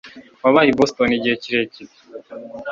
[0.43, 1.93] wabaye i boston igihe kirekire